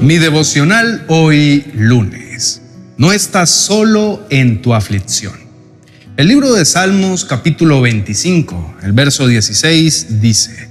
Mi 0.00 0.18
devocional 0.18 1.04
hoy 1.08 1.64
lunes. 1.74 2.62
No 2.98 3.12
estás 3.12 3.50
solo 3.50 4.26
en 4.30 4.62
tu 4.62 4.74
aflicción. 4.74 5.34
El 6.16 6.28
libro 6.28 6.52
de 6.52 6.64
Salmos 6.64 7.24
capítulo 7.24 7.80
25, 7.80 8.76
el 8.82 8.92
verso 8.92 9.26
16 9.26 10.20
dice, 10.20 10.70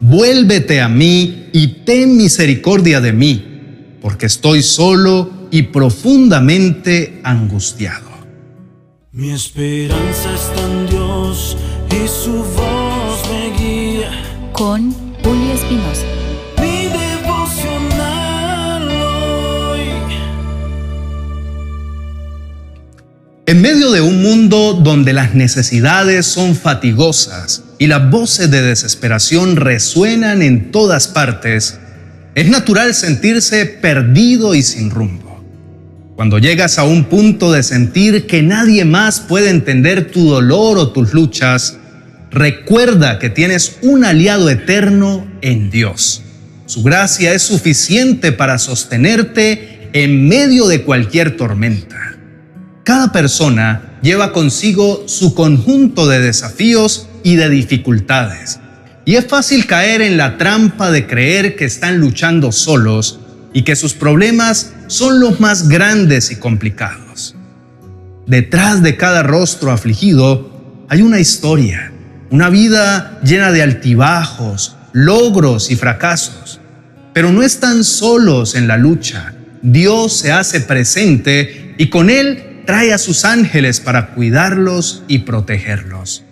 Vuélvete 0.00 0.80
a 0.80 0.88
mí 0.88 1.48
y 1.52 1.84
ten 1.84 2.16
misericordia 2.16 3.00
de 3.00 3.12
mí, 3.12 3.98
porque 4.00 4.26
estoy 4.26 4.62
solo 4.62 5.48
y 5.50 5.62
profundamente 5.62 7.20
angustiado. 7.24 8.10
Mi 9.12 9.30
esperanza 9.30 10.34
está 10.34 10.62
en 10.62 10.86
Dios 10.86 11.56
y 11.90 12.08
su 12.08 12.32
voz 12.32 13.28
me 13.30 13.56
guía. 13.58 14.10
Con 14.52 14.92
Julio 15.22 15.52
Espinosa. 15.52 16.21
En 23.52 23.60
medio 23.60 23.90
de 23.90 24.00
un 24.00 24.22
mundo 24.22 24.72
donde 24.72 25.12
las 25.12 25.34
necesidades 25.34 26.24
son 26.24 26.56
fatigosas 26.56 27.62
y 27.78 27.86
las 27.86 28.08
voces 28.10 28.50
de 28.50 28.62
desesperación 28.62 29.56
resuenan 29.56 30.40
en 30.40 30.70
todas 30.70 31.06
partes, 31.06 31.78
es 32.34 32.48
natural 32.48 32.94
sentirse 32.94 33.66
perdido 33.66 34.54
y 34.54 34.62
sin 34.62 34.88
rumbo. 34.88 35.44
Cuando 36.16 36.38
llegas 36.38 36.78
a 36.78 36.84
un 36.84 37.04
punto 37.04 37.52
de 37.52 37.62
sentir 37.62 38.26
que 38.26 38.42
nadie 38.42 38.86
más 38.86 39.20
puede 39.20 39.50
entender 39.50 40.10
tu 40.10 40.30
dolor 40.30 40.78
o 40.78 40.92
tus 40.92 41.12
luchas, 41.12 41.76
recuerda 42.30 43.18
que 43.18 43.28
tienes 43.28 43.76
un 43.82 44.06
aliado 44.06 44.48
eterno 44.48 45.26
en 45.42 45.70
Dios. 45.70 46.22
Su 46.64 46.82
gracia 46.82 47.34
es 47.34 47.42
suficiente 47.42 48.32
para 48.32 48.58
sostenerte 48.58 49.90
en 49.92 50.26
medio 50.26 50.68
de 50.68 50.84
cualquier 50.84 51.36
tormenta. 51.36 52.11
Cada 52.84 53.12
persona 53.12 53.98
lleva 54.02 54.32
consigo 54.32 55.04
su 55.06 55.34
conjunto 55.34 56.08
de 56.08 56.20
desafíos 56.20 57.08
y 57.22 57.36
de 57.36 57.48
dificultades. 57.48 58.58
Y 59.04 59.14
es 59.14 59.26
fácil 59.26 59.66
caer 59.66 60.02
en 60.02 60.16
la 60.16 60.36
trampa 60.36 60.90
de 60.90 61.06
creer 61.06 61.54
que 61.54 61.64
están 61.64 61.98
luchando 61.98 62.50
solos 62.50 63.20
y 63.52 63.62
que 63.62 63.76
sus 63.76 63.94
problemas 63.94 64.72
son 64.88 65.20
los 65.20 65.38
más 65.38 65.68
grandes 65.68 66.32
y 66.32 66.36
complicados. 66.36 67.36
Detrás 68.26 68.82
de 68.82 68.96
cada 68.96 69.22
rostro 69.22 69.70
afligido 69.70 70.84
hay 70.88 71.02
una 71.02 71.20
historia, 71.20 71.92
una 72.30 72.48
vida 72.48 73.20
llena 73.22 73.52
de 73.52 73.62
altibajos, 73.62 74.76
logros 74.92 75.70
y 75.70 75.76
fracasos. 75.76 76.60
Pero 77.12 77.30
no 77.30 77.42
están 77.42 77.84
solos 77.84 78.56
en 78.56 78.66
la 78.66 78.76
lucha. 78.76 79.34
Dios 79.60 80.14
se 80.14 80.32
hace 80.32 80.60
presente 80.60 81.74
y 81.78 81.88
con 81.88 82.10
Él 82.10 82.51
trae 82.66 82.92
a 82.92 82.98
sus 82.98 83.24
ángeles 83.24 83.80
para 83.80 84.08
cuidarlos 84.08 85.02
y 85.08 85.20
protegerlos. 85.20 86.24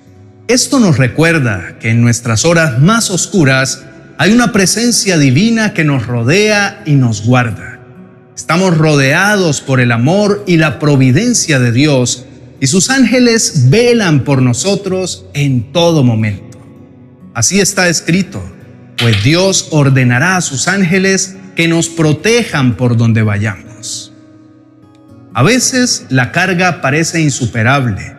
Esto 0.48 0.80
nos 0.80 0.98
recuerda 0.98 1.78
que 1.78 1.90
en 1.90 2.02
nuestras 2.02 2.44
horas 2.44 2.80
más 2.80 3.10
oscuras 3.10 3.84
hay 4.18 4.32
una 4.32 4.52
presencia 4.52 5.16
divina 5.16 5.72
que 5.72 5.84
nos 5.84 6.06
rodea 6.06 6.82
y 6.84 6.92
nos 6.92 7.24
guarda. 7.24 7.80
Estamos 8.36 8.76
rodeados 8.76 9.60
por 9.60 9.80
el 9.80 9.92
amor 9.92 10.44
y 10.46 10.56
la 10.56 10.78
providencia 10.78 11.58
de 11.58 11.72
Dios 11.72 12.26
y 12.60 12.66
sus 12.66 12.90
ángeles 12.90 13.70
velan 13.70 14.24
por 14.24 14.42
nosotros 14.42 15.24
en 15.34 15.72
todo 15.72 16.04
momento. 16.04 16.58
Así 17.32 17.60
está 17.60 17.88
escrito, 17.88 18.42
pues 18.98 19.22
Dios 19.22 19.68
ordenará 19.70 20.36
a 20.36 20.40
sus 20.40 20.68
ángeles 20.68 21.36
que 21.56 21.68
nos 21.68 21.88
protejan 21.88 22.76
por 22.76 22.96
donde 22.96 23.22
vayamos. 23.22 23.69
A 25.34 25.42
veces 25.42 26.06
la 26.08 26.32
carga 26.32 26.80
parece 26.80 27.20
insuperable 27.20 28.16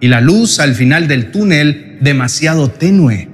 y 0.00 0.08
la 0.08 0.20
luz 0.20 0.60
al 0.60 0.74
final 0.74 1.08
del 1.08 1.30
túnel 1.30 1.98
demasiado 2.00 2.70
tenue 2.70 3.32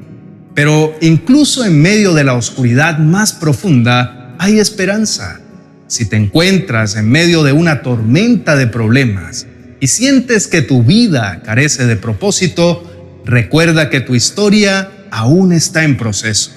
pero 0.59 0.93
incluso 1.01 1.65
en 1.65 1.81
medio 1.81 2.15
de 2.15 2.25
la 2.25 2.35
oscuridad 2.35 2.99
más 2.99 3.33
profunda 3.33 4.35
hay 4.41 4.59
esperanza. 4.59 5.39
Si 5.87 6.07
te 6.07 6.17
encuentras 6.17 6.97
en 6.97 7.09
medio 7.09 7.45
de 7.45 7.53
una 7.53 7.81
tormenta 7.83 8.57
de 8.57 8.67
problemas 8.67 9.47
y 9.79 9.87
sientes 9.87 10.49
que 10.49 10.61
tu 10.61 10.83
vida 10.83 11.43
carece 11.45 11.87
de 11.87 11.95
propósito, 11.95 13.23
recuerda 13.25 13.89
que 13.89 14.01
tu 14.01 14.17
historia 14.17 14.91
aún 15.13 15.53
está 15.53 15.85
en 15.85 15.97
proceso. 15.97 16.51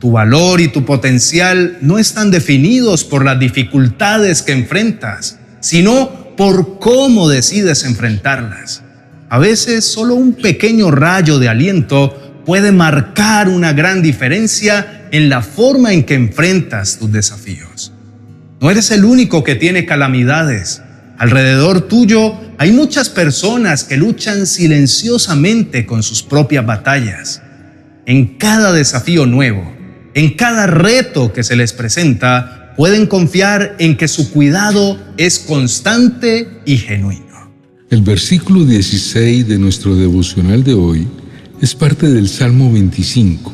Tu 0.00 0.12
valor 0.12 0.60
y 0.60 0.68
tu 0.68 0.84
potencial 0.84 1.78
no 1.80 1.98
están 1.98 2.30
definidos 2.30 3.04
por 3.04 3.24
las 3.24 3.40
dificultades 3.40 4.42
que 4.42 4.52
enfrentas, 4.52 5.38
sino 5.60 6.34
por 6.36 6.78
cómo 6.78 7.28
decides 7.28 7.84
enfrentarlas. 7.84 8.82
A 9.28 9.38
veces 9.38 9.84
solo 9.84 10.14
un 10.14 10.32
pequeño 10.32 10.90
rayo 10.90 11.38
de 11.38 11.48
aliento 11.48 12.42
puede 12.44 12.72
marcar 12.72 13.48
una 13.48 13.72
gran 13.72 14.02
diferencia 14.02 15.06
en 15.12 15.28
la 15.28 15.42
forma 15.42 15.92
en 15.92 16.04
que 16.04 16.14
enfrentas 16.14 16.98
tus 16.98 17.12
desafíos. 17.12 17.92
No 18.60 18.70
eres 18.70 18.90
el 18.90 19.04
único 19.04 19.44
que 19.44 19.54
tiene 19.54 19.86
calamidades. 19.86 20.82
Alrededor 21.18 21.82
tuyo 21.82 22.34
hay 22.58 22.72
muchas 22.72 23.08
personas 23.08 23.84
que 23.84 23.96
luchan 23.96 24.46
silenciosamente 24.46 25.86
con 25.86 26.02
sus 26.02 26.22
propias 26.22 26.66
batallas. 26.66 27.42
En 28.06 28.36
cada 28.36 28.72
desafío 28.72 29.26
nuevo, 29.26 29.74
en 30.14 30.34
cada 30.34 30.66
reto 30.66 31.32
que 31.32 31.42
se 31.42 31.56
les 31.56 31.72
presenta, 31.72 32.59
pueden 32.76 33.06
confiar 33.06 33.76
en 33.78 33.96
que 33.96 34.08
su 34.08 34.30
cuidado 34.30 34.98
es 35.16 35.38
constante 35.38 36.48
y 36.64 36.76
genuino. 36.76 37.24
El 37.90 38.02
versículo 38.02 38.64
16 38.64 39.48
de 39.48 39.58
nuestro 39.58 39.96
devocional 39.96 40.62
de 40.62 40.74
hoy 40.74 41.08
es 41.60 41.74
parte 41.74 42.08
del 42.08 42.28
Salmo 42.28 42.72
25, 42.72 43.52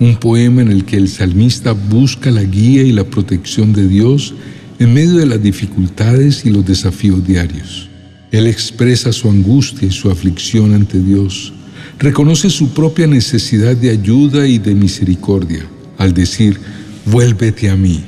un 0.00 0.16
poema 0.16 0.62
en 0.62 0.70
el 0.70 0.84
que 0.84 0.96
el 0.96 1.08
salmista 1.08 1.72
busca 1.72 2.30
la 2.30 2.42
guía 2.42 2.82
y 2.82 2.92
la 2.92 3.04
protección 3.04 3.72
de 3.72 3.86
Dios 3.86 4.34
en 4.78 4.94
medio 4.94 5.16
de 5.16 5.26
las 5.26 5.42
dificultades 5.42 6.44
y 6.44 6.50
los 6.50 6.66
desafíos 6.66 7.26
diarios. 7.26 7.88
Él 8.32 8.46
expresa 8.46 9.12
su 9.12 9.30
angustia 9.30 9.88
y 9.88 9.92
su 9.92 10.10
aflicción 10.10 10.74
ante 10.74 10.98
Dios, 10.98 11.52
reconoce 11.98 12.50
su 12.50 12.70
propia 12.70 13.06
necesidad 13.06 13.76
de 13.76 13.90
ayuda 13.90 14.46
y 14.46 14.58
de 14.58 14.74
misericordia 14.74 15.66
al 15.98 16.12
decir, 16.12 16.60
vuélvete 17.06 17.70
a 17.70 17.76
mí. 17.76 18.04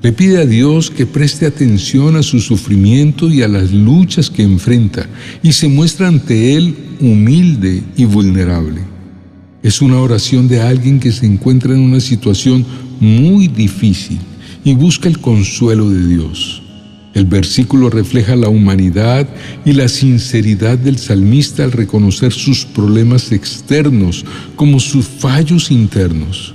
Le 0.00 0.12
pide 0.12 0.40
a 0.40 0.46
Dios 0.46 0.90
que 0.90 1.06
preste 1.06 1.44
atención 1.44 2.14
a 2.14 2.22
su 2.22 2.38
sufrimiento 2.38 3.28
y 3.28 3.42
a 3.42 3.48
las 3.48 3.72
luchas 3.72 4.30
que 4.30 4.44
enfrenta 4.44 5.08
y 5.42 5.52
se 5.52 5.68
muestra 5.68 6.06
ante 6.06 6.54
Él 6.54 6.76
humilde 7.00 7.82
y 7.96 8.04
vulnerable. 8.04 8.80
Es 9.60 9.82
una 9.82 10.00
oración 10.00 10.46
de 10.46 10.60
alguien 10.60 11.00
que 11.00 11.10
se 11.10 11.26
encuentra 11.26 11.74
en 11.74 11.80
una 11.80 11.98
situación 11.98 12.64
muy 13.00 13.48
difícil 13.48 14.18
y 14.64 14.74
busca 14.74 15.08
el 15.08 15.18
consuelo 15.18 15.90
de 15.90 16.06
Dios. 16.06 16.62
El 17.14 17.24
versículo 17.24 17.90
refleja 17.90 18.36
la 18.36 18.48
humanidad 18.48 19.28
y 19.64 19.72
la 19.72 19.88
sinceridad 19.88 20.78
del 20.78 20.98
salmista 20.98 21.64
al 21.64 21.72
reconocer 21.72 22.32
sus 22.32 22.64
problemas 22.64 23.32
externos 23.32 24.24
como 24.54 24.78
sus 24.78 25.06
fallos 25.06 25.72
internos. 25.72 26.54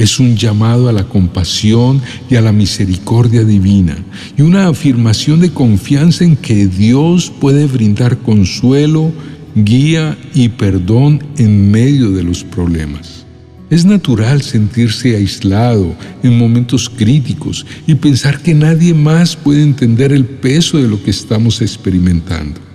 Es 0.00 0.18
un 0.18 0.34
llamado 0.34 0.88
a 0.88 0.94
la 0.94 1.04
compasión 1.04 2.00
y 2.30 2.36
a 2.36 2.40
la 2.40 2.52
misericordia 2.52 3.44
divina 3.44 3.98
y 4.34 4.40
una 4.40 4.68
afirmación 4.68 5.40
de 5.40 5.50
confianza 5.50 6.24
en 6.24 6.36
que 6.36 6.66
Dios 6.66 7.30
puede 7.38 7.66
brindar 7.66 8.16
consuelo, 8.16 9.12
guía 9.54 10.16
y 10.32 10.48
perdón 10.48 11.22
en 11.36 11.70
medio 11.70 12.12
de 12.12 12.22
los 12.22 12.42
problemas. 12.42 13.26
Es 13.68 13.84
natural 13.84 14.40
sentirse 14.40 15.16
aislado 15.16 15.94
en 16.22 16.38
momentos 16.38 16.88
críticos 16.88 17.66
y 17.86 17.94
pensar 17.94 18.40
que 18.40 18.54
nadie 18.54 18.94
más 18.94 19.36
puede 19.36 19.62
entender 19.62 20.14
el 20.14 20.24
peso 20.24 20.78
de 20.78 20.88
lo 20.88 21.02
que 21.02 21.10
estamos 21.10 21.60
experimentando. 21.60 22.69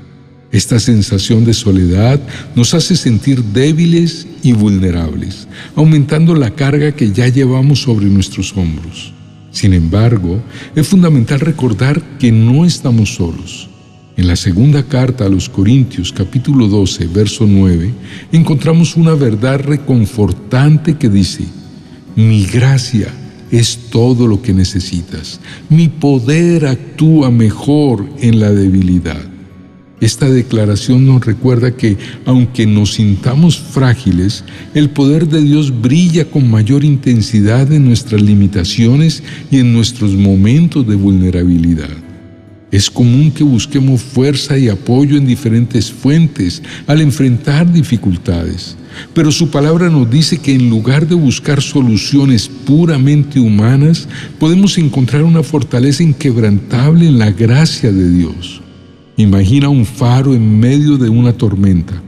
Esta 0.55 0.79
sensación 0.79 1.43
de 1.43 1.53
soledad 1.53 2.17
nos 2.55 2.73
hace 2.73 2.95
sentir 2.95 3.43
débiles 3.43 4.25
y 4.41 4.53
vulnerables, 4.53 5.49
aumentando 5.75 6.33
la 6.33 6.51
carga 6.51 6.93
que 6.93 7.11
ya 7.11 7.27
llevamos 7.27 7.81
sobre 7.81 8.05
nuestros 8.05 8.55
hombros. 8.55 9.11
Sin 9.51 9.73
embargo, 9.73 10.41
es 10.73 10.87
fundamental 10.87 11.41
recordar 11.41 12.01
que 12.19 12.31
no 12.31 12.63
estamos 12.63 13.15
solos. 13.15 13.67
En 14.15 14.29
la 14.29 14.37
segunda 14.37 14.83
carta 14.83 15.25
a 15.25 15.29
los 15.29 15.49
Corintios 15.49 16.13
capítulo 16.13 16.69
12, 16.69 17.07
verso 17.07 17.45
9, 17.45 17.93
encontramos 18.31 18.95
una 18.95 19.13
verdad 19.13 19.59
reconfortante 19.59 20.95
que 20.95 21.09
dice, 21.09 21.43
mi 22.15 22.45
gracia 22.45 23.09
es 23.51 23.77
todo 23.89 24.25
lo 24.25 24.41
que 24.41 24.53
necesitas, 24.53 25.41
mi 25.69 25.89
poder 25.89 26.65
actúa 26.65 27.29
mejor 27.29 28.07
en 28.21 28.39
la 28.39 28.51
debilidad. 28.53 29.34
Esta 30.01 30.29
declaración 30.29 31.05
nos 31.05 31.25
recuerda 31.25 31.71
que, 31.71 31.97
aunque 32.25 32.65
nos 32.65 32.95
sintamos 32.95 33.57
frágiles, 33.57 34.43
el 34.73 34.89
poder 34.89 35.29
de 35.29 35.41
Dios 35.41 35.81
brilla 35.81 36.25
con 36.25 36.51
mayor 36.51 36.83
intensidad 36.83 37.71
en 37.71 37.85
nuestras 37.85 38.21
limitaciones 38.21 39.23
y 39.49 39.59
en 39.59 39.71
nuestros 39.71 40.11
momentos 40.13 40.85
de 40.85 40.95
vulnerabilidad. 40.95 41.89
Es 42.71 42.89
común 42.89 43.31
que 43.31 43.45
busquemos 43.45 44.01
fuerza 44.01 44.57
y 44.57 44.67
apoyo 44.67 45.15
en 45.15 45.25
diferentes 45.25 45.89
fuentes 45.89 46.61
al 46.87 46.99
enfrentar 46.99 47.71
dificultades, 47.71 48.75
pero 49.13 49.31
su 49.31 49.49
palabra 49.49 49.89
nos 49.89 50.09
dice 50.11 50.39
que 50.39 50.53
en 50.53 50.69
lugar 50.69 51.07
de 51.07 51.15
buscar 51.15 51.61
soluciones 51.61 52.49
puramente 52.49 53.39
humanas, 53.39 54.09
podemos 54.39 54.77
encontrar 54.77 55.23
una 55.23 55.41
fortaleza 55.41 56.03
inquebrantable 56.03 57.07
en 57.07 57.17
la 57.17 57.31
gracia 57.31 57.93
de 57.93 58.09
Dios. 58.09 58.64
Imagina 59.17 59.69
un 59.69 59.85
faro 59.85 60.33
en 60.33 60.59
medio 60.59 60.97
de 60.97 61.09
una 61.09 61.33
tormenta. 61.33 62.01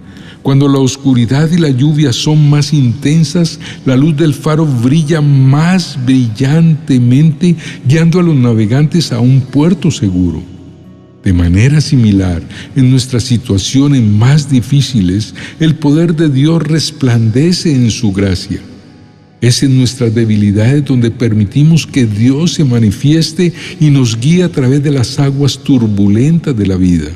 Cuando 0.43 0.67
la 0.67 0.79
oscuridad 0.79 1.49
y 1.51 1.57
la 1.57 1.69
lluvia 1.69 2.13
son 2.13 2.49
más 2.49 2.73
intensas, 2.73 3.59
la 3.85 3.97
luz 3.97 4.15
del 4.15 4.33
faro 4.33 4.65
brilla 4.65 5.19
más 5.19 5.97
brillantemente, 6.05 7.55
guiando 7.85 8.19
a 8.19 8.23
los 8.23 8.35
navegantes 8.35 9.11
a 9.11 9.19
un 9.19 9.41
puerto 9.41 9.91
seguro. 9.91 10.41
De 11.23 11.33
manera 11.33 11.81
similar, 11.81 12.41
en 12.75 12.89
nuestras 12.89 13.23
situaciones 13.23 14.01
más 14.01 14.49
difíciles, 14.49 15.33
el 15.59 15.75
poder 15.75 16.15
de 16.15 16.29
Dios 16.29 16.63
resplandece 16.63 17.75
en 17.75 17.91
su 17.91 18.13
gracia. 18.13 18.61
Es 19.39 19.61
en 19.61 19.77
nuestras 19.77 20.15
debilidades 20.15 20.83
donde 20.83 21.11
permitimos 21.11 21.85
que 21.85 22.05
Dios 22.05 22.53
se 22.53 22.63
manifieste 22.63 23.53
y 23.79 23.89
nos 23.91 24.19
guíe 24.19 24.43
a 24.43 24.49
través 24.49 24.81
de 24.83 24.91
las 24.91 25.19
aguas 25.19 25.59
turbulentas 25.59 26.57
de 26.57 26.65
la 26.65 26.75
vida. 26.75 27.09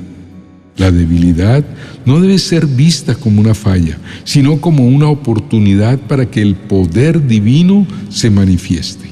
La 0.78 0.92
debilidad 0.92 1.64
no 2.06 2.20
debe 2.20 2.38
ser 2.38 2.66
vista 2.66 3.16
como 3.16 3.42
una 3.42 3.56
falla, 3.56 3.98
sino 4.24 4.62
como 4.62 4.86
una 4.88 5.08
oportunidad 5.08 5.98
para 6.00 6.28
que 6.28 6.42
el 6.42 6.56
poder 6.56 7.28
divino 7.28 7.88
se 8.10 8.30
manifieste. 8.30 9.10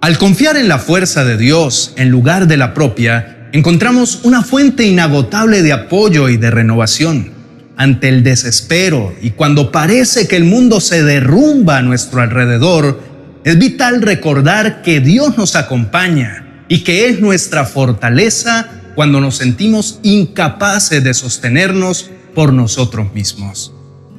Al 0.00 0.18
confiar 0.18 0.56
en 0.56 0.68
la 0.68 0.78
fuerza 0.78 1.24
de 1.24 1.36
Dios 1.36 1.92
en 1.96 2.08
lugar 2.08 2.48
de 2.48 2.56
la 2.56 2.74
propia, 2.74 3.48
encontramos 3.52 4.20
una 4.24 4.42
fuente 4.42 4.84
inagotable 4.84 5.62
de 5.62 5.72
apoyo 5.72 6.28
y 6.28 6.38
de 6.38 6.50
renovación 6.50 7.41
ante 7.82 8.08
el 8.08 8.22
desespero 8.22 9.12
y 9.20 9.30
cuando 9.30 9.72
parece 9.72 10.28
que 10.28 10.36
el 10.36 10.44
mundo 10.44 10.80
se 10.80 11.02
derrumba 11.02 11.78
a 11.78 11.82
nuestro 11.82 12.20
alrededor, 12.20 13.00
es 13.44 13.58
vital 13.58 14.02
recordar 14.02 14.82
que 14.82 15.00
Dios 15.00 15.36
nos 15.36 15.56
acompaña 15.56 16.64
y 16.68 16.84
que 16.84 17.08
es 17.08 17.20
nuestra 17.20 17.64
fortaleza 17.64 18.68
cuando 18.94 19.20
nos 19.20 19.36
sentimos 19.36 19.98
incapaces 20.04 21.02
de 21.02 21.12
sostenernos 21.12 22.08
por 22.36 22.52
nosotros 22.52 23.12
mismos. 23.14 23.72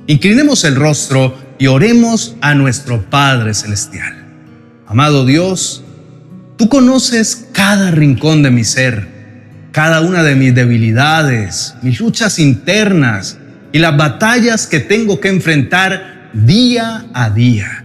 Inclinemos 0.07 0.65
el 0.65 0.75
rostro 0.75 1.33
y 1.57 1.67
oremos 1.67 2.35
a 2.41 2.55
nuestro 2.55 3.09
Padre 3.09 3.53
Celestial. 3.53 4.25
Amado 4.87 5.25
Dios, 5.25 5.85
tú 6.57 6.67
conoces 6.67 7.47
cada 7.53 7.91
rincón 7.91 8.43
de 8.43 8.51
mi 8.51 8.65
ser, 8.65 9.07
cada 9.71 10.01
una 10.01 10.21
de 10.21 10.35
mis 10.35 10.53
debilidades, 10.53 11.75
mis 11.81 12.01
luchas 12.01 12.39
internas, 12.39 13.37
y 13.73 13.79
las 13.79 13.97
batallas 13.97 14.67
que 14.67 14.79
tengo 14.79 15.19
que 15.19 15.27
enfrentar 15.27 16.29
día 16.33 17.07
a 17.11 17.29
día. 17.31 17.83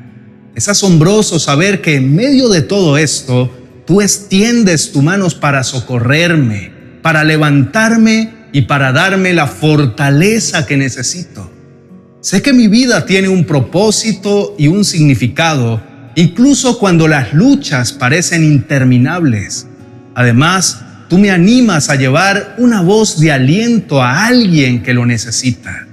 Es 0.54 0.68
asombroso 0.68 1.38
saber 1.40 1.80
que 1.80 1.96
en 1.96 2.14
medio 2.14 2.50
de 2.50 2.60
todo 2.60 2.98
esto, 2.98 3.50
tú 3.86 4.02
extiendes 4.02 4.92
tus 4.92 5.02
manos 5.02 5.34
para 5.34 5.64
socorrerme, 5.64 6.72
para 7.00 7.24
levantarme 7.24 8.34
y 8.52 8.62
para 8.62 8.92
darme 8.92 9.32
la 9.32 9.46
fortaleza 9.46 10.66
que 10.66 10.76
necesito. 10.76 11.50
Sé 12.20 12.42
que 12.42 12.52
mi 12.52 12.68
vida 12.68 13.06
tiene 13.06 13.28
un 13.28 13.44
propósito 13.44 14.54
y 14.58 14.68
un 14.68 14.84
significado, 14.84 15.80
incluso 16.16 16.78
cuando 16.78 17.08
las 17.08 17.32
luchas 17.32 17.92
parecen 17.92 18.44
interminables. 18.44 19.66
Además, 20.14 20.82
tú 21.08 21.18
me 21.18 21.30
animas 21.30 21.90
a 21.90 21.96
llevar 21.96 22.54
una 22.58 22.82
voz 22.82 23.18
de 23.18 23.32
aliento 23.32 24.02
a 24.02 24.26
alguien 24.26 24.82
que 24.82 24.94
lo 24.94 25.06
necesita. 25.06 25.86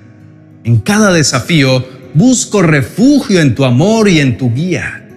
En 0.63 0.79
cada 0.79 1.11
desafío 1.13 1.87
busco 2.13 2.61
refugio 2.61 3.41
en 3.41 3.55
tu 3.55 3.65
amor 3.65 4.09
y 4.09 4.19
en 4.19 4.37
tu 4.37 4.53
guía. 4.53 5.07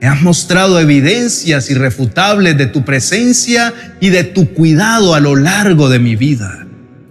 Me 0.00 0.08
has 0.08 0.20
mostrado 0.22 0.80
evidencias 0.80 1.70
irrefutables 1.70 2.58
de 2.58 2.66
tu 2.66 2.84
presencia 2.84 3.72
y 4.00 4.08
de 4.08 4.24
tu 4.24 4.52
cuidado 4.52 5.14
a 5.14 5.20
lo 5.20 5.36
largo 5.36 5.88
de 5.88 5.98
mi 5.98 6.16
vida. 6.16 6.66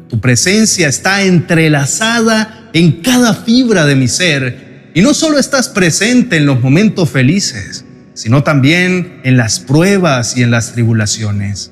Tu 0.09 0.19
presencia 0.19 0.89
está 0.89 1.23
entrelazada 1.23 2.69
en 2.73 3.01
cada 3.01 3.33
fibra 3.33 3.85
de 3.85 3.95
mi 3.95 4.07
ser 4.07 4.89
y 4.93 5.01
no 5.01 5.13
solo 5.13 5.39
estás 5.39 5.69
presente 5.69 6.35
en 6.35 6.45
los 6.45 6.59
momentos 6.59 7.09
felices, 7.09 7.85
sino 8.13 8.43
también 8.43 9.21
en 9.23 9.37
las 9.37 9.59
pruebas 9.59 10.35
y 10.35 10.43
en 10.43 10.51
las 10.51 10.73
tribulaciones. 10.73 11.71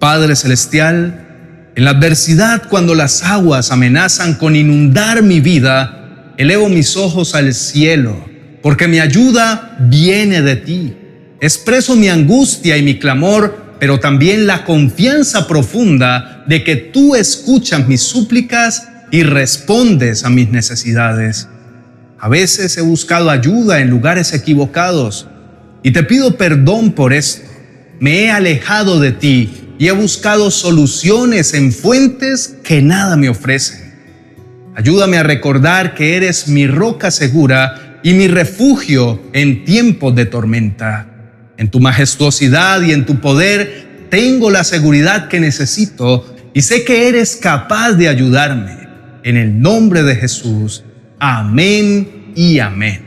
Padre 0.00 0.34
Celestial, 0.34 1.26
en 1.76 1.84
la 1.84 1.90
adversidad 1.90 2.62
cuando 2.70 2.94
las 2.94 3.22
aguas 3.22 3.70
amenazan 3.70 4.34
con 4.34 4.56
inundar 4.56 5.22
mi 5.22 5.40
vida, 5.40 6.32
elevo 6.38 6.70
mis 6.70 6.96
ojos 6.96 7.34
al 7.34 7.52
cielo, 7.52 8.16
porque 8.62 8.88
mi 8.88 8.98
ayuda 8.98 9.76
viene 9.78 10.40
de 10.40 10.56
ti. 10.56 10.96
Expreso 11.38 11.96
mi 11.96 12.08
angustia 12.08 12.78
y 12.78 12.82
mi 12.82 12.98
clamor, 12.98 13.76
pero 13.78 14.00
también 14.00 14.46
la 14.46 14.64
confianza 14.64 15.46
profunda 15.46 16.44
de 16.46 16.64
que 16.64 16.76
tú 16.76 17.14
escuchas 17.14 17.86
mis 17.86 18.00
súplicas 18.00 18.88
y 19.10 19.22
respondes 19.22 20.24
a 20.24 20.30
mis 20.30 20.48
necesidades. 20.48 21.46
A 22.18 22.30
veces 22.30 22.78
he 22.78 22.82
buscado 22.82 23.28
ayuda 23.28 23.80
en 23.80 23.90
lugares 23.90 24.32
equivocados 24.32 25.26
y 25.82 25.90
te 25.90 26.02
pido 26.04 26.38
perdón 26.38 26.92
por 26.92 27.12
esto. 27.12 27.46
Me 28.00 28.24
he 28.24 28.30
alejado 28.30 28.98
de 28.98 29.12
ti 29.12 29.66
y 29.80 29.88
he 29.88 29.92
buscado 29.92 30.50
soluciones 30.50 31.54
en 31.54 31.72
fuentes 31.72 32.54
que 32.62 32.82
nada 32.82 33.16
me 33.16 33.30
ofrecen. 33.30 33.94
Ayúdame 34.76 35.16
a 35.16 35.22
recordar 35.22 35.94
que 35.94 36.16
eres 36.16 36.48
mi 36.48 36.66
roca 36.66 37.10
segura 37.10 37.98
y 38.02 38.12
mi 38.12 38.28
refugio 38.28 39.18
en 39.32 39.64
tiempos 39.64 40.14
de 40.14 40.26
tormenta. 40.26 41.06
En 41.56 41.70
tu 41.70 41.80
majestuosidad 41.80 42.82
y 42.82 42.92
en 42.92 43.06
tu 43.06 43.22
poder 43.22 44.08
tengo 44.10 44.50
la 44.50 44.64
seguridad 44.64 45.28
que 45.28 45.40
necesito 45.40 46.36
y 46.52 46.60
sé 46.60 46.84
que 46.84 47.08
eres 47.08 47.36
capaz 47.36 47.92
de 47.92 48.08
ayudarme. 48.08 48.86
En 49.22 49.38
el 49.38 49.62
nombre 49.62 50.02
de 50.02 50.14
Jesús. 50.14 50.84
Amén 51.18 52.32
y 52.34 52.58
amén. 52.58 53.02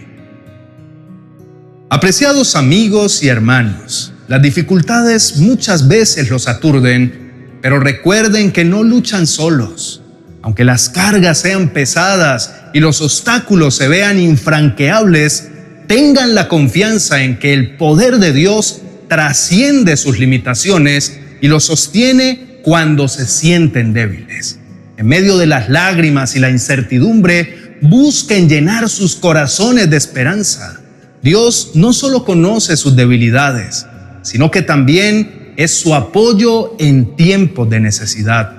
Apreciados 1.92 2.56
amigos 2.56 3.22
y 3.22 3.28
hermanos, 3.28 4.13
las 4.34 4.42
dificultades 4.42 5.38
muchas 5.38 5.88
veces 5.88 6.32
los 6.32 6.48
aturden, 6.48 7.60
pero 7.62 7.80
recuerden 7.80 8.52
que 8.52 8.66
no 8.66 8.82
luchan 8.82 9.28
solos. 9.28 10.02
Aunque 10.42 10.64
las 10.64 10.90
cargas 10.90 11.38
sean 11.38 11.70
pesadas 11.70 12.52
y 12.74 12.80
los 12.80 13.00
obstáculos 13.02 13.76
se 13.76 13.88
vean 13.88 14.20
infranqueables, 14.20 15.50
tengan 15.86 16.34
la 16.34 16.48
confianza 16.48 17.22
en 17.22 17.38
que 17.38 17.54
el 17.54 17.78
poder 17.78 18.18
de 18.18 18.34
Dios 18.34 18.82
trasciende 19.08 19.98
sus 19.98 20.18
limitaciones 20.18 21.20
y 21.40 21.48
los 21.48 21.66
sostiene 21.66 22.60
cuando 22.64 23.08
se 23.10 23.28
sienten 23.28 23.94
débiles. 23.94 24.58
En 24.98 25.06
medio 25.06 25.38
de 25.38 25.46
las 25.46 25.70
lágrimas 25.70 26.36
y 26.36 26.40
la 26.40 26.50
incertidumbre, 26.50 27.78
busquen 27.82 28.50
llenar 28.50 28.90
sus 28.90 29.16
corazones 29.16 29.92
de 29.92 29.98
esperanza. 29.98 30.82
Dios 31.22 31.74
no 31.76 31.94
solo 31.94 32.26
conoce 32.26 32.76
sus 32.78 32.96
debilidades, 32.96 33.86
sino 34.24 34.50
que 34.50 34.64
también 34.64 35.54
es 35.56 35.80
su 35.80 35.94
apoyo 35.94 36.76
en 36.80 37.16
tiempos 37.16 37.70
de 37.70 37.80
necesidad. 37.80 38.52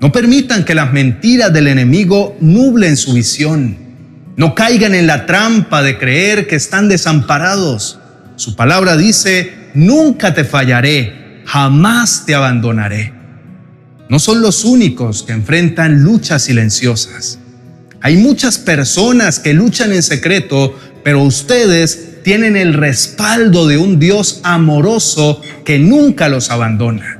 No 0.00 0.12
permitan 0.12 0.64
que 0.64 0.74
las 0.74 0.92
mentiras 0.92 1.52
del 1.52 1.68
enemigo 1.68 2.36
nublen 2.40 2.96
su 2.96 3.14
visión. 3.14 3.76
No 4.36 4.54
caigan 4.54 4.94
en 4.94 5.06
la 5.06 5.24
trampa 5.24 5.82
de 5.82 5.96
creer 5.96 6.46
que 6.46 6.56
están 6.56 6.88
desamparados. 6.88 7.98
Su 8.36 8.56
palabra 8.56 8.96
dice, 8.96 9.70
nunca 9.74 10.34
te 10.34 10.44
fallaré, 10.44 11.42
jamás 11.46 12.24
te 12.26 12.34
abandonaré. 12.34 13.14
No 14.08 14.18
son 14.18 14.42
los 14.42 14.64
únicos 14.64 15.22
que 15.22 15.32
enfrentan 15.32 16.02
luchas 16.02 16.42
silenciosas. 16.42 17.38
Hay 18.02 18.16
muchas 18.16 18.58
personas 18.58 19.38
que 19.38 19.54
luchan 19.54 19.92
en 19.92 20.02
secreto, 20.02 20.78
pero 21.02 21.22
ustedes 21.22 22.22
tienen 22.22 22.56
el 22.56 22.74
respaldo 22.74 23.66
de 23.66 23.78
un 23.78 23.98
Dios 23.98 24.40
amoroso 24.42 25.40
que 25.64 25.78
nunca 25.78 26.28
los 26.28 26.50
abandona. 26.50 27.18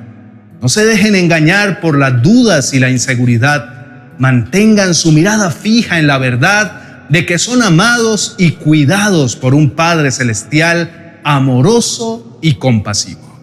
No 0.61 0.68
se 0.68 0.85
dejen 0.85 1.14
engañar 1.14 1.80
por 1.80 1.99
las 1.99 2.23
dudas 2.23 2.73
y 2.75 2.80
la 2.80 2.90
inseguridad. 2.90 4.12
Mantengan 4.18 4.95
su 4.95 5.12
mirada 5.12 5.50
fija 5.50 5.99
en 5.99 6.06
la 6.06 6.18
verdad 6.18 7.09
de 7.09 7.25
que 7.25 7.38
son 7.38 7.62
amados 7.62 8.35
y 8.38 8.52
cuidados 8.52 9.37
por 9.37 9.54
un 9.54 9.71
Padre 9.71 10.11
Celestial 10.11 11.21
amoroso 11.23 12.38
y 12.42 12.54
compasivo. 12.54 13.38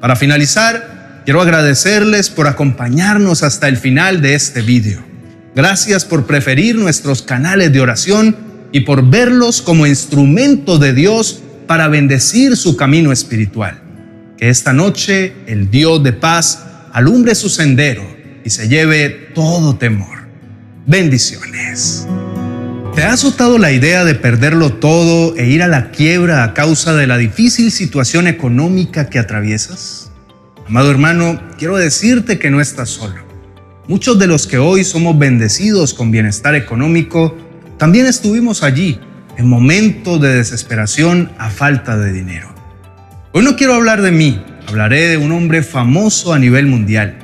Para 0.00 0.16
finalizar, 0.16 1.22
quiero 1.24 1.42
agradecerles 1.42 2.30
por 2.30 2.46
acompañarnos 2.46 3.42
hasta 3.42 3.68
el 3.68 3.76
final 3.76 4.20
de 4.22 4.34
este 4.34 4.62
video. 4.62 5.09
Gracias 5.54 6.04
por 6.04 6.26
preferir 6.26 6.76
nuestros 6.76 7.22
canales 7.22 7.72
de 7.72 7.80
oración 7.80 8.36
y 8.72 8.80
por 8.80 9.08
verlos 9.08 9.62
como 9.62 9.86
instrumento 9.86 10.78
de 10.78 10.92
Dios 10.92 11.42
para 11.66 11.88
bendecir 11.88 12.56
su 12.56 12.76
camino 12.76 13.10
espiritual. 13.10 13.82
Que 14.38 14.48
esta 14.48 14.72
noche 14.72 15.32
el 15.46 15.70
Dios 15.70 16.02
de 16.02 16.12
paz 16.12 16.64
alumbre 16.92 17.34
su 17.34 17.48
sendero 17.48 18.02
y 18.44 18.50
se 18.50 18.68
lleve 18.68 19.10
todo 19.34 19.76
temor. 19.76 20.20
Bendiciones. 20.86 22.06
¿Te 22.94 23.02
ha 23.02 23.12
azotado 23.12 23.58
la 23.58 23.72
idea 23.72 24.04
de 24.04 24.14
perderlo 24.14 24.74
todo 24.74 25.36
e 25.36 25.48
ir 25.48 25.62
a 25.62 25.68
la 25.68 25.90
quiebra 25.90 26.44
a 26.44 26.54
causa 26.54 26.94
de 26.94 27.06
la 27.06 27.18
difícil 27.18 27.70
situación 27.70 28.26
económica 28.26 29.08
que 29.08 29.18
atraviesas? 29.18 30.10
Amado 30.66 30.90
hermano, 30.90 31.40
quiero 31.58 31.76
decirte 31.76 32.38
que 32.38 32.50
no 32.50 32.60
estás 32.60 32.88
solo. 32.88 33.29
Muchos 33.90 34.20
de 34.20 34.28
los 34.28 34.46
que 34.46 34.56
hoy 34.56 34.84
somos 34.84 35.18
bendecidos 35.18 35.94
con 35.94 36.12
bienestar 36.12 36.54
económico, 36.54 37.36
también 37.76 38.06
estuvimos 38.06 38.62
allí 38.62 39.00
en 39.36 39.48
momentos 39.48 40.20
de 40.20 40.32
desesperación 40.32 41.32
a 41.38 41.50
falta 41.50 41.98
de 41.98 42.12
dinero. 42.12 42.54
Hoy 43.32 43.42
no 43.42 43.56
quiero 43.56 43.74
hablar 43.74 44.00
de 44.00 44.12
mí, 44.12 44.44
hablaré 44.68 45.08
de 45.08 45.16
un 45.16 45.32
hombre 45.32 45.64
famoso 45.64 46.32
a 46.32 46.38
nivel 46.38 46.66
mundial, 46.66 47.18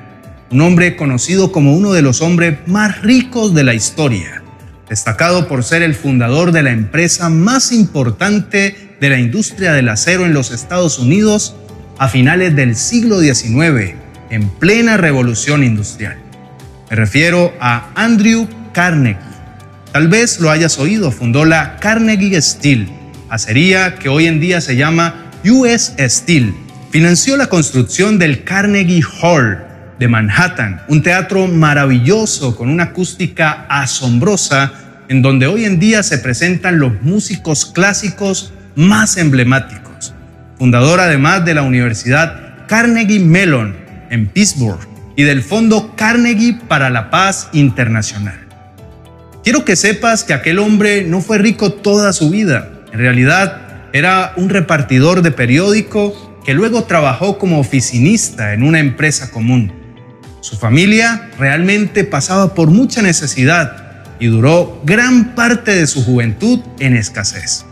un 0.51 0.61
hombre 0.61 0.97
conocido 0.97 1.53
como 1.53 1.73
uno 1.73 1.93
de 1.93 2.03
los 2.03 2.21
hombres 2.21 2.59
más 2.67 3.01
ricos 3.01 3.55
de 3.55 3.63
la 3.63 3.75
historia, 3.75 4.43
destacado 4.89 5.47
por 5.47 5.63
ser 5.63 5.83
el 5.83 5.95
fundador 5.95 6.51
de 6.51 6.65
la 6.65 6.73
empresa 6.73 7.29
más 7.29 7.71
importante 7.71 8.97
de 9.01 9.09
la 9.09 9.21
industria 9.21 9.73
del 9.73 9.89
acero 9.89 10.27
en 10.27 10.35
los 10.35 10.51
Estados 10.51 10.99
Unidos 10.99 11.55
a 11.99 12.09
finales 12.09 12.57
del 12.57 12.75
siglo 12.75 13.21
XIX, 13.21 13.95
en 14.31 14.49
plena 14.59 14.97
revolución 14.97 15.63
industrial. 15.63 16.26
Me 16.89 16.95
refiero 16.95 17.53
a 17.61 17.91
Andrew 17.97 18.47
Carnegie. 18.73 19.19
Tal 19.93 20.07
vez 20.07 20.39
lo 20.39 20.51
hayas 20.51 20.79
oído, 20.79 21.11
fundó 21.11 21.45
la 21.45 21.79
Carnegie 21.79 22.41
Steel, 22.41 22.89
acería 23.29 23.97
que 23.97 24.09
hoy 24.09 24.27
en 24.27 24.39
día 24.39 24.61
se 24.61 24.77
llama 24.77 25.33
US 25.45 25.95
Steel. 25.99 26.55
Financió 26.91 27.37
la 27.37 27.49
construcción 27.49 28.21
del 28.21 28.45
Carnegie 28.45 29.03
Hall 29.21 29.65
de 29.99 30.07
Manhattan, 30.07 30.83
un 30.87 31.03
teatro 31.03 31.49
maravilloso 31.49 32.55
con 32.55 32.69
una 32.69 32.85
acústica 32.85 33.67
asombrosa 33.69 34.73
en 35.09 35.23
donde 35.23 35.49
hoy 35.49 35.65
en 35.65 35.81
día 35.81 36.05
se 36.05 36.19
presentan 36.19 36.79
los 36.79 37.03
músicos 37.03 37.67
clásicos 37.67 38.53
más 38.77 39.17
emblemáticos. 39.17 40.15
Fundador 40.57 41.01
además 41.01 41.45
de 41.45 41.55
la 41.55 41.63
Universidad 41.63 42.65
Carnegie 42.69 43.19
Mellon 43.19 43.75
en 44.09 44.29
Pittsburgh 44.29 44.96
y 45.17 45.23
del 45.25 45.43
Fondo 45.43 45.97
Carnegie 45.97 46.59
para 46.69 46.91
la 46.91 47.11
Paz 47.11 47.49
Internacional. 47.53 48.47
Quiero 49.43 49.65
que 49.65 49.77
sepas 49.77 50.25
que 50.25 50.35
aquel 50.35 50.59
hombre 50.59 51.05
no 51.05 51.21
fue 51.21 51.39
rico 51.39 51.73
toda 51.73 52.13
su 52.13 52.31
vida. 52.31 52.71
En 52.93 52.99
realidad, 52.99 53.89
era 53.93 54.35
un 54.37 54.51
repartidor 54.51 55.23
de 55.23 55.31
periódico 55.31 56.41
que 56.45 56.55
luego 56.55 56.85
trabajó 56.85 57.39
como 57.39 57.59
oficinista 57.59 58.53
en 58.53 58.63
una 58.63 58.79
empresa 58.79 59.31
común. 59.31 59.73
Su 60.41 60.57
familia 60.57 61.31
realmente 61.39 62.05
pasaba 62.05 62.55
por 62.55 62.71
mucha 62.71 63.03
necesidad 63.03 64.05
y 64.21 64.27
duró 64.27 64.81
gran 64.85 65.35
parte 65.35 65.75
de 65.75 65.87
su 65.87 66.05
juventud 66.05 66.61
en 66.79 66.95
escasez. 66.95 67.65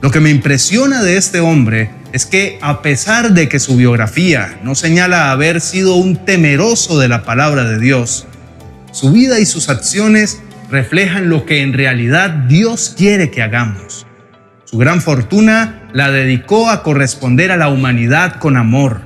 Lo 0.00 0.10
que 0.10 0.20
me 0.20 0.30
impresiona 0.30 1.02
de 1.02 1.16
este 1.16 1.40
hombre 1.40 1.90
es 2.12 2.26
que 2.26 2.58
a 2.60 2.82
pesar 2.82 3.32
de 3.32 3.48
que 3.48 3.58
su 3.58 3.76
biografía 3.76 4.58
no 4.62 4.74
señala 4.74 5.30
haber 5.30 5.60
sido 5.60 5.96
un 5.96 6.24
temeroso 6.24 6.98
de 6.98 7.08
la 7.08 7.24
palabra 7.24 7.64
de 7.64 7.78
Dios, 7.78 8.26
su 8.92 9.10
vida 9.12 9.40
y 9.40 9.46
sus 9.46 9.70
acciones 9.70 10.42
reflejan 10.70 11.30
lo 11.30 11.46
que 11.46 11.62
en 11.62 11.72
realidad 11.72 12.30
Dios 12.30 12.94
quiere 12.96 13.30
que 13.30 13.42
hagamos. 13.42 14.06
Su 14.64 14.76
gran 14.76 15.00
fortuna 15.00 15.88
la 15.92 16.10
dedicó 16.10 16.70
a 16.70 16.82
corresponder 16.82 17.50
a 17.50 17.56
la 17.56 17.68
humanidad 17.68 18.36
con 18.38 18.56
amor. 18.56 19.02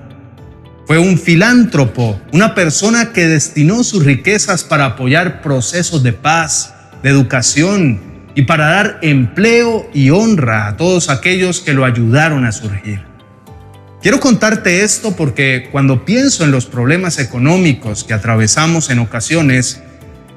Fue 0.86 0.98
un 0.98 1.18
filántropo, 1.18 2.20
una 2.32 2.54
persona 2.54 3.12
que 3.12 3.26
destinó 3.26 3.82
sus 3.82 4.04
riquezas 4.04 4.62
para 4.62 4.84
apoyar 4.84 5.42
procesos 5.42 6.02
de 6.02 6.12
paz, 6.12 6.74
de 7.02 7.10
educación, 7.10 8.00
y 8.36 8.42
para 8.42 8.66
dar 8.66 8.98
empleo 9.00 9.88
y 9.94 10.10
honra 10.10 10.68
a 10.68 10.76
todos 10.76 11.08
aquellos 11.08 11.60
que 11.60 11.72
lo 11.72 11.86
ayudaron 11.86 12.44
a 12.44 12.52
surgir. 12.52 13.02
Quiero 14.02 14.20
contarte 14.20 14.84
esto 14.84 15.16
porque 15.16 15.70
cuando 15.72 16.04
pienso 16.04 16.44
en 16.44 16.50
los 16.50 16.66
problemas 16.66 17.18
económicos 17.18 18.04
que 18.04 18.12
atravesamos 18.12 18.90
en 18.90 18.98
ocasiones, 18.98 19.80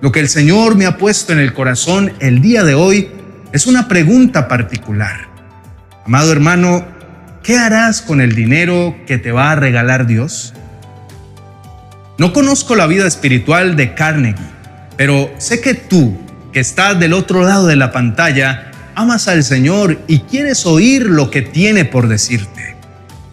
lo 0.02 0.14
que 0.14 0.22
el 0.22 0.30
Señor 0.30 0.76
me 0.76 0.86
ha 0.86 0.98
puesto 0.98 1.34
en 1.34 1.40
el 1.40 1.54
corazón 1.54 2.14
el 2.20 2.42
día 2.42 2.64
de 2.64 2.74
hoy 2.74 3.12
es 3.52 3.68
una 3.68 3.90
pregunta 3.90 4.48
particular. 4.48 5.28
Amado 6.06 6.32
hermano, 6.32 6.88
¿qué 7.44 7.58
harás 7.58 8.02
con 8.02 8.22
el 8.22 8.34
dinero 8.34 8.96
que 9.08 9.18
te 9.18 9.34
va 9.34 9.52
a 9.52 9.56
regalar 9.56 10.08
Dios? 10.08 10.54
No 12.18 12.32
conozco 12.32 12.78
la 12.78 12.88
vida 12.88 13.06
espiritual 13.06 13.76
de 13.76 13.94
Carnegie, 13.94 14.46
pero 14.96 15.30
sé 15.38 15.60
que 15.60 15.74
tú, 15.74 16.18
que 16.52 16.60
estás 16.60 17.00
del 17.00 17.14
otro 17.14 17.44
lado 17.44 17.68
de 17.68 17.76
la 17.76 17.92
pantalla, 17.92 18.72
amas 18.96 19.28
al 19.28 19.44
Señor 19.44 20.00
y 20.08 20.20
quieres 20.20 20.66
oír 20.66 21.06
lo 21.06 21.32
que 21.32 21.42
tiene 21.42 21.86
por 21.86 22.08
decirte. 22.08 22.76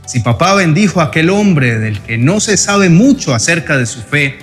Si 0.07 0.21
papá 0.21 0.55
bendijo 0.55 1.01
a 1.01 1.05
aquel 1.05 1.31
hombre 1.31 1.79
del 1.79 2.01
que 2.01 2.17
no 2.19 2.39
se 2.41 2.57
sabe 2.57 2.89
mucho 2.89 3.35
acerca 3.35 3.77
de 3.77 3.87
su 3.87 4.01
fe, 4.01 4.39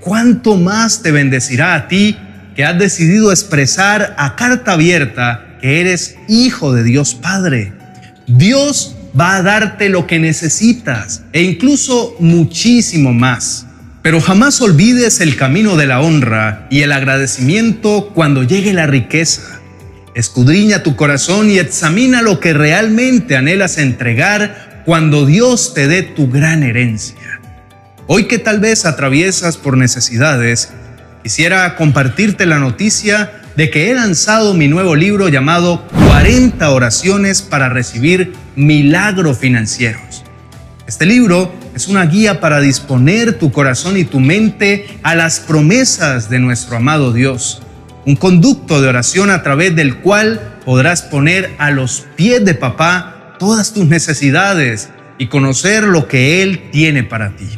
¿cuánto 0.00 0.56
más 0.56 1.02
te 1.02 1.10
bendecirá 1.10 1.74
a 1.74 1.88
ti 1.88 2.18
que 2.54 2.64
has 2.64 2.78
decidido 2.78 3.30
expresar 3.30 4.14
a 4.18 4.36
carta 4.36 4.72
abierta 4.72 5.56
que 5.60 5.80
eres 5.80 6.16
hijo 6.28 6.74
de 6.74 6.82
Dios 6.82 7.14
Padre? 7.14 7.72
Dios 8.26 8.94
va 9.18 9.36
a 9.36 9.42
darte 9.42 9.88
lo 9.88 10.06
que 10.06 10.18
necesitas 10.18 11.22
e 11.32 11.42
incluso 11.42 12.14
muchísimo 12.20 13.12
más. 13.12 13.66
Pero 14.02 14.20
jamás 14.20 14.60
olvides 14.62 15.20
el 15.20 15.36
camino 15.36 15.76
de 15.76 15.86
la 15.86 16.00
honra 16.00 16.66
y 16.70 16.82
el 16.82 16.92
agradecimiento 16.92 18.12
cuando 18.14 18.42
llegue 18.42 18.72
la 18.72 18.86
riqueza. 18.86 19.60
Escudriña 20.14 20.82
tu 20.82 20.96
corazón 20.96 21.50
y 21.50 21.58
examina 21.58 22.22
lo 22.22 22.40
que 22.40 22.54
realmente 22.54 23.36
anhelas 23.36 23.76
entregar 23.76 24.82
cuando 24.86 25.26
Dios 25.26 25.74
te 25.74 25.86
dé 25.86 26.02
tu 26.02 26.30
gran 26.30 26.62
herencia. 26.62 27.40
Hoy 28.06 28.24
que 28.24 28.38
tal 28.38 28.58
vez 28.58 28.86
atraviesas 28.86 29.58
por 29.58 29.76
necesidades, 29.76 30.70
quisiera 31.22 31.76
compartirte 31.76 32.46
la 32.46 32.58
noticia 32.58 33.30
de 33.54 33.70
que 33.70 33.90
he 33.90 33.94
lanzado 33.94 34.54
mi 34.54 34.66
nuevo 34.66 34.96
libro 34.96 35.28
llamado 35.28 35.86
40 36.08 36.70
oraciones 36.70 37.42
para 37.42 37.68
recibir 37.68 38.32
milagros 38.56 39.38
financieros. 39.38 40.24
Este 40.86 41.04
libro 41.04 41.54
es 41.80 41.88
una 41.88 42.04
guía 42.04 42.40
para 42.40 42.60
disponer 42.60 43.38
tu 43.38 43.52
corazón 43.52 43.96
y 43.96 44.04
tu 44.04 44.20
mente 44.20 44.86
a 45.02 45.14
las 45.14 45.40
promesas 45.40 46.28
de 46.28 46.38
nuestro 46.38 46.76
amado 46.76 47.14
Dios. 47.14 47.62
Un 48.04 48.16
conducto 48.16 48.82
de 48.82 48.88
oración 48.88 49.30
a 49.30 49.42
través 49.42 49.74
del 49.74 49.96
cual 49.96 50.58
podrás 50.66 51.00
poner 51.00 51.54
a 51.56 51.70
los 51.70 52.04
pies 52.16 52.44
de 52.44 52.52
papá 52.52 53.36
todas 53.38 53.72
tus 53.72 53.86
necesidades 53.86 54.90
y 55.16 55.28
conocer 55.28 55.84
lo 55.84 56.06
que 56.06 56.42
Él 56.42 56.68
tiene 56.70 57.02
para 57.02 57.34
ti. 57.34 57.48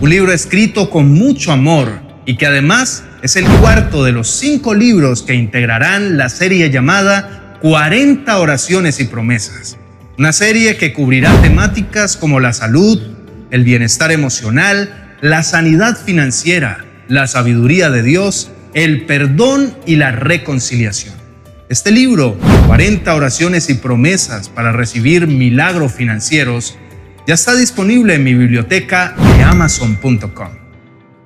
Un 0.00 0.08
libro 0.08 0.32
escrito 0.32 0.88
con 0.88 1.12
mucho 1.12 1.52
amor 1.52 2.00
y 2.24 2.38
que 2.38 2.46
además 2.46 3.04
es 3.20 3.36
el 3.36 3.44
cuarto 3.44 4.04
de 4.04 4.12
los 4.12 4.30
cinco 4.30 4.72
libros 4.72 5.20
que 5.22 5.34
integrarán 5.34 6.16
la 6.16 6.30
serie 6.30 6.70
llamada 6.70 7.58
40 7.60 8.38
oraciones 8.38 9.00
y 9.00 9.04
promesas. 9.04 9.76
Una 10.16 10.32
serie 10.32 10.78
que 10.78 10.94
cubrirá 10.94 11.30
temáticas 11.42 12.16
como 12.16 12.40
la 12.40 12.54
salud, 12.54 13.19
el 13.50 13.64
bienestar 13.64 14.12
emocional, 14.12 15.16
la 15.20 15.42
sanidad 15.42 15.96
financiera, 15.96 16.84
la 17.08 17.26
sabiduría 17.26 17.90
de 17.90 18.02
Dios, 18.02 18.50
el 18.74 19.06
perdón 19.06 19.74
y 19.86 19.96
la 19.96 20.12
reconciliación. 20.12 21.14
Este 21.68 21.90
libro, 21.90 22.36
40 22.66 23.14
oraciones 23.14 23.70
y 23.70 23.74
promesas 23.74 24.48
para 24.48 24.72
recibir 24.72 25.26
milagros 25.26 25.92
financieros, 25.92 26.76
ya 27.26 27.34
está 27.34 27.54
disponible 27.54 28.14
en 28.14 28.24
mi 28.24 28.34
biblioteca 28.34 29.14
de 29.36 29.42
amazon.com. 29.44 30.48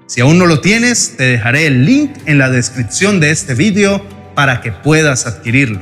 Si 0.07 0.21
aún 0.21 0.39
no 0.39 0.47
lo 0.47 0.61
tienes, 0.61 1.17
te 1.17 1.25
dejaré 1.25 1.67
el 1.67 1.87
link 1.87 2.11
en 2.27 2.39
la 2.39 2.51
descripción 2.51 3.21
de 3.21 3.31
este 3.31 3.55
video 3.55 4.07
para 4.35 4.61
que 4.61 4.71
puedas 4.71 5.27
adquirirlo. 5.27 5.81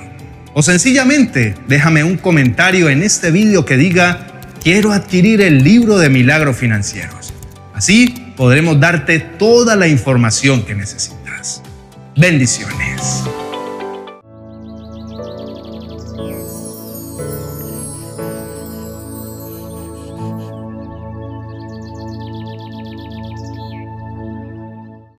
O 0.54 0.62
sencillamente 0.62 1.54
déjame 1.66 2.04
un 2.04 2.16
comentario 2.16 2.88
en 2.88 3.02
este 3.02 3.30
vídeo 3.30 3.64
que 3.64 3.76
diga 3.76 4.26
quiero 4.62 4.92
adquirir 4.92 5.40
el 5.40 5.64
libro 5.64 5.98
de 5.98 6.08
milagros 6.08 6.56
financieros. 6.56 7.32
Así 7.74 8.32
podremos 8.36 8.78
darte 8.78 9.18
toda 9.18 9.76
la 9.76 9.88
información 9.88 10.62
que 10.64 10.74
necesitas. 10.74 11.62
Bendiciones. 12.16 13.24